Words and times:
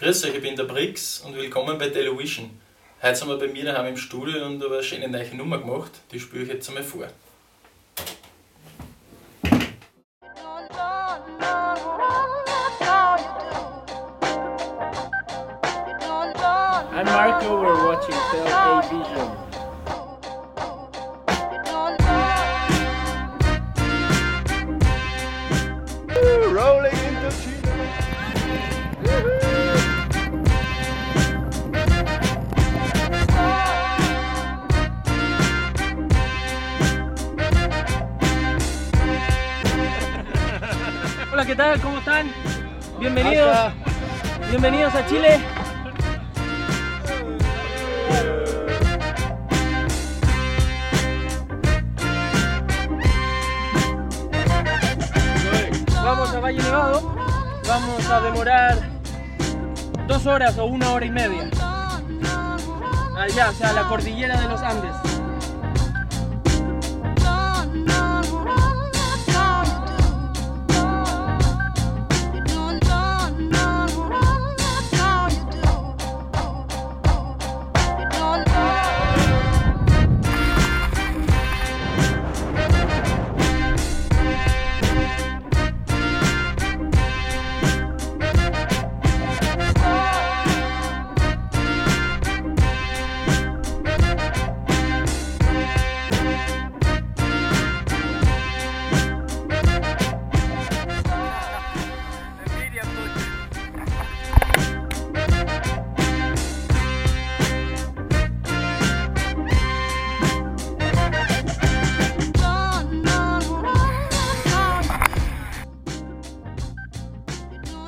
Grüß 0.00 0.24
euch, 0.24 0.34
ich 0.34 0.40
bin 0.40 0.56
der 0.56 0.64
Brix 0.64 1.20
und 1.20 1.36
willkommen 1.36 1.76
bei 1.76 1.90
Television. 1.90 2.48
Heute 3.02 3.16
sind 3.16 3.28
wir 3.28 3.36
bei 3.36 3.48
mir 3.48 3.66
daheim 3.66 3.88
im 3.88 3.98
Studio 3.98 4.46
und 4.46 4.62
habe 4.62 4.72
eine 4.72 4.82
schöne 4.82 5.06
neue 5.06 5.36
Nummer 5.36 5.58
gemacht, 5.58 5.90
die 6.10 6.18
spiele 6.18 6.44
ich 6.44 6.48
jetzt 6.48 6.70
einmal 6.70 6.82
vor. 6.84 7.06
I'm 16.94 17.04
Marco, 17.04 17.60
we're 17.60 17.84
watching 17.84 18.14
Tel 18.30 19.49
¿qué 41.50 41.56
tal? 41.56 41.80
¿Cómo 41.80 41.98
están? 41.98 42.32
Bienvenidos. 43.00 43.72
Bienvenidos 44.50 44.94
a 44.94 45.04
Chile. 45.04 45.40
Vamos 56.04 56.32
a 56.32 56.38
Valle 56.38 56.62
Nevado. 56.62 57.16
Vamos 57.66 58.08
a 58.08 58.20
demorar 58.20 58.78
dos 60.06 60.26
horas 60.26 60.56
o 60.56 60.66
una 60.66 60.92
hora 60.92 61.06
y 61.06 61.10
media. 61.10 61.50
Allá, 63.16 63.50
o 63.50 63.52
sea, 63.54 63.72
la 63.72 63.88
cordillera 63.88 64.40
de 64.40 64.46
los 64.46 64.62
Andes. 64.62 65.09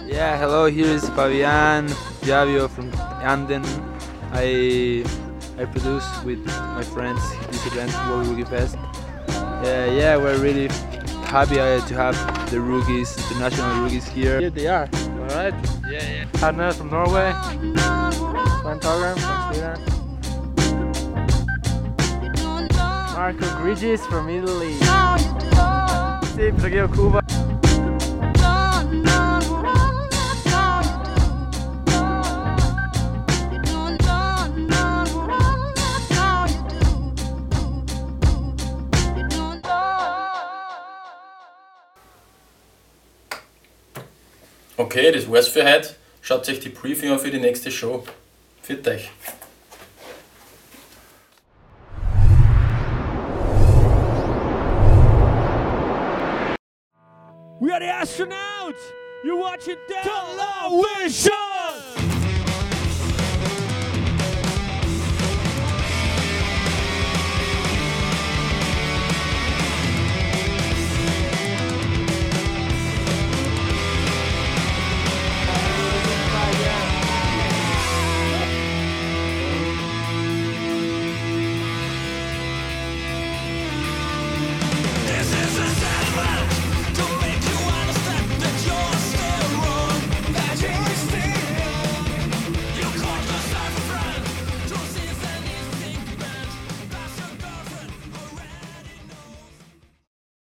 Yeah, 0.07 0.37
hello, 0.39 0.67
here 0.67 0.87
is 0.87 1.09
Fabian 1.11 1.89
Javio 2.23 2.69
from 2.69 2.93
Anden. 3.23 3.65
I 4.33 5.05
I 5.59 5.65
produce 5.65 6.07
with 6.25 6.45
my 6.77 6.83
friends 6.83 7.21
this 7.49 7.67
event, 7.67 7.93
World 8.09 8.27
Rookie 8.29 8.45
Fest. 8.45 8.77
Yeah, 9.63 9.87
yeah, 9.87 10.17
we're 10.17 10.39
really 10.39 10.69
happy 11.27 11.59
uh, 11.61 11.81
to 11.87 11.95
have 11.95 12.17
the 12.51 12.61
rookies, 12.61 13.17
international 13.31 13.83
rookies 13.85 14.07
here. 14.09 14.41
Here 14.41 14.51
they 14.51 14.67
are. 14.67 14.89
Alright. 15.21 15.55
Yeah, 15.89 16.03
yeah. 16.03 16.39
Hannes 16.39 16.77
from 16.77 16.91
Norway. 16.91 17.33
Sven 18.61 18.81
Torgren 18.81 19.17
from 19.19 19.37
Sweden. 19.53 19.79
Marco 23.15 23.47
Grigis 23.63 24.01
from 24.11 24.29
Italy. 24.29 24.75
Steve 26.33 26.59
Trujillo, 26.59 26.89
Cuba. 26.89 27.23
Okay, 44.83 45.13
das 45.13 45.31
war's 45.31 45.47
für 45.47 45.65
heute. 45.65 45.95
Schaut 46.23 46.49
euch 46.49 46.59
die 46.59 46.69
Briefing 46.69 47.13
an 47.13 47.21
für 47.21 47.31
die 47.31 47.39
nächste 47.39 47.71
Show. 47.71 48.05
Für 48.63 48.75
euch. 48.85 49.11
We 57.61 57.71
are 57.71 57.79
the 57.79 57.93
astronauts. 57.93 58.83
You're 59.25 59.39
watching 59.39 59.77
Television. 60.03 61.62